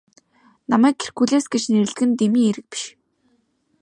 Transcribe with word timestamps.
Намайг 0.69 0.95
Геркулес 1.01 1.45
гэж 1.51 1.63
нэрлэдэг 1.73 2.03
нь 2.07 2.17
дэмий 2.19 2.45
хэрэг 2.47 2.65
биш. 2.71 2.83